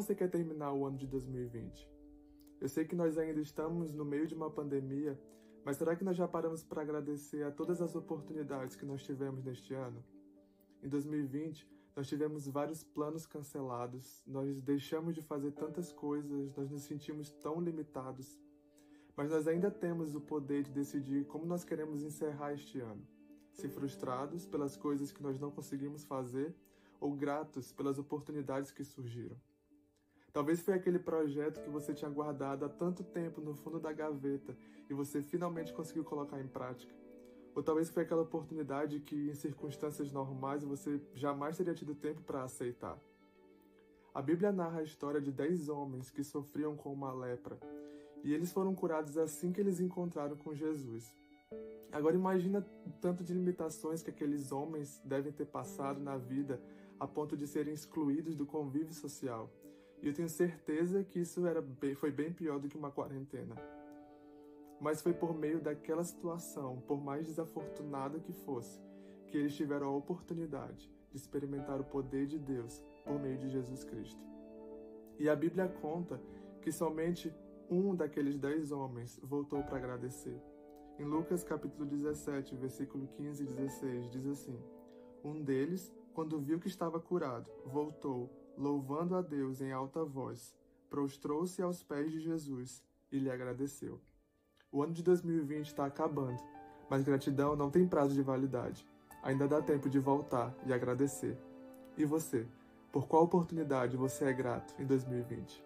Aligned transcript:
você 0.00 0.14
quer 0.14 0.28
terminar 0.28 0.74
o 0.74 0.84
ano 0.84 0.98
de 0.98 1.06
2020? 1.06 1.90
Eu 2.60 2.68
sei 2.68 2.84
que 2.84 2.94
nós 2.94 3.16
ainda 3.16 3.40
estamos 3.40 3.94
no 3.94 4.04
meio 4.04 4.26
de 4.26 4.34
uma 4.34 4.50
pandemia, 4.50 5.18
mas 5.64 5.78
será 5.78 5.96
que 5.96 6.04
nós 6.04 6.14
já 6.14 6.28
paramos 6.28 6.62
para 6.62 6.82
agradecer 6.82 7.42
a 7.42 7.50
todas 7.50 7.80
as 7.80 7.96
oportunidades 7.96 8.76
que 8.76 8.84
nós 8.84 9.02
tivemos 9.02 9.42
neste 9.42 9.72
ano? 9.72 10.04
Em 10.82 10.88
2020, 10.90 11.66
nós 11.96 12.06
tivemos 12.06 12.46
vários 12.46 12.84
planos 12.84 13.24
cancelados, 13.24 14.22
nós 14.26 14.60
deixamos 14.60 15.14
de 15.14 15.22
fazer 15.22 15.52
tantas 15.52 15.90
coisas, 15.90 16.54
nós 16.54 16.70
nos 16.70 16.82
sentimos 16.82 17.30
tão 17.30 17.58
limitados. 17.58 18.38
Mas 19.16 19.30
nós 19.30 19.48
ainda 19.48 19.70
temos 19.70 20.14
o 20.14 20.20
poder 20.20 20.62
de 20.62 20.72
decidir 20.72 21.24
como 21.24 21.46
nós 21.46 21.64
queremos 21.64 22.02
encerrar 22.02 22.52
este 22.52 22.80
ano. 22.80 23.02
Se 23.50 23.66
frustrados 23.66 24.46
pelas 24.46 24.76
coisas 24.76 25.10
que 25.10 25.22
nós 25.22 25.40
não 25.40 25.50
conseguimos 25.50 26.04
fazer 26.04 26.54
ou 27.00 27.14
gratos 27.14 27.72
pelas 27.72 27.98
oportunidades 27.98 28.70
que 28.70 28.84
surgiram. 28.84 29.38
Talvez 30.36 30.60
foi 30.60 30.74
aquele 30.74 30.98
projeto 30.98 31.62
que 31.62 31.70
você 31.70 31.94
tinha 31.94 32.10
guardado 32.10 32.66
há 32.66 32.68
tanto 32.68 33.02
tempo 33.02 33.40
no 33.40 33.54
fundo 33.54 33.80
da 33.80 33.90
gaveta 33.90 34.54
e 34.86 34.92
você 34.92 35.22
finalmente 35.22 35.72
conseguiu 35.72 36.04
colocar 36.04 36.38
em 36.38 36.46
prática. 36.46 36.94
Ou 37.54 37.62
talvez 37.62 37.88
foi 37.88 38.02
aquela 38.02 38.20
oportunidade 38.20 39.00
que, 39.00 39.30
em 39.30 39.34
circunstâncias 39.34 40.12
normais, 40.12 40.62
você 40.62 41.00
jamais 41.14 41.56
teria 41.56 41.72
tido 41.72 41.94
tempo 41.94 42.20
para 42.20 42.42
aceitar. 42.42 42.98
A 44.12 44.20
Bíblia 44.20 44.52
narra 44.52 44.80
a 44.80 44.82
história 44.82 45.22
de 45.22 45.32
dez 45.32 45.70
homens 45.70 46.10
que 46.10 46.22
sofriam 46.22 46.76
com 46.76 46.92
uma 46.92 47.14
lepra, 47.14 47.58
e 48.22 48.34
eles 48.34 48.52
foram 48.52 48.74
curados 48.74 49.16
assim 49.16 49.52
que 49.52 49.60
eles 49.62 49.80
encontraram 49.80 50.36
com 50.36 50.54
Jesus. 50.54 51.16
Agora 51.90 52.14
imagina 52.14 52.58
o 52.84 52.90
tanto 53.00 53.24
de 53.24 53.32
limitações 53.32 54.02
que 54.02 54.10
aqueles 54.10 54.52
homens 54.52 55.00
devem 55.02 55.32
ter 55.32 55.46
passado 55.46 55.98
na 55.98 56.18
vida 56.18 56.60
a 57.00 57.06
ponto 57.06 57.38
de 57.38 57.46
serem 57.46 57.72
excluídos 57.72 58.34
do 58.34 58.44
convívio 58.44 58.92
social. 58.92 59.50
E 60.06 60.08
eu 60.08 60.14
tenho 60.14 60.28
certeza 60.28 61.02
que 61.02 61.18
isso 61.18 61.44
era 61.48 61.60
bem, 61.60 61.96
foi 61.96 62.12
bem 62.12 62.32
pior 62.32 62.60
do 62.60 62.68
que 62.68 62.78
uma 62.78 62.92
quarentena. 62.92 63.56
Mas 64.80 65.02
foi 65.02 65.12
por 65.12 65.36
meio 65.36 65.60
daquela 65.60 66.04
situação, 66.04 66.80
por 66.86 67.02
mais 67.02 67.26
desafortunada 67.26 68.20
que 68.20 68.32
fosse, 68.32 68.80
que 69.26 69.36
eles 69.36 69.56
tiveram 69.56 69.88
a 69.88 69.96
oportunidade 69.96 70.88
de 71.10 71.16
experimentar 71.16 71.80
o 71.80 71.84
poder 71.84 72.28
de 72.28 72.38
Deus 72.38 72.84
por 73.04 73.18
meio 73.18 73.36
de 73.36 73.48
Jesus 73.48 73.82
Cristo. 73.82 74.24
E 75.18 75.28
a 75.28 75.34
Bíblia 75.34 75.66
conta 75.66 76.20
que 76.62 76.70
somente 76.70 77.34
um 77.68 77.92
daqueles 77.92 78.38
dez 78.38 78.70
homens 78.70 79.18
voltou 79.24 79.64
para 79.64 79.78
agradecer. 79.78 80.40
Em 81.00 81.04
Lucas 81.04 81.42
capítulo 81.42 81.84
17, 81.84 82.54
versículo 82.54 83.08
15 83.08 83.42
e 83.42 83.46
16, 83.46 84.08
diz 84.08 84.26
assim: 84.28 84.56
Um 85.24 85.42
deles, 85.42 85.92
quando 86.14 86.38
viu 86.38 86.60
que 86.60 86.68
estava 86.68 87.00
curado, 87.00 87.50
voltou, 87.64 88.30
louvando 88.56 89.14
a 89.16 89.22
Deus 89.22 89.60
em 89.60 89.72
alta 89.72 90.04
voz, 90.04 90.54
prostrou-se 90.88 91.60
aos 91.60 91.82
pés 91.82 92.10
de 92.10 92.20
Jesus 92.20 92.82
e 93.10 93.18
lhe 93.18 93.30
agradeceu. 93.30 94.00
O 94.70 94.82
ano 94.82 94.92
de 94.92 95.02
2020 95.02 95.66
está 95.66 95.86
acabando, 95.86 96.42
mas 96.88 97.02
gratidão 97.02 97.56
não 97.56 97.70
tem 97.70 97.86
prazo 97.86 98.14
de 98.14 98.22
validade. 98.22 98.86
Ainda 99.22 99.48
dá 99.48 99.60
tempo 99.60 99.88
de 99.88 99.98
voltar 99.98 100.54
e 100.66 100.72
agradecer. 100.72 101.36
E 101.96 102.04
você? 102.04 102.46
Por 102.92 103.08
qual 103.08 103.24
oportunidade 103.24 103.96
você 103.96 104.26
é 104.26 104.32
grato 104.32 104.74
em 104.80 104.86
2020? 104.86 105.65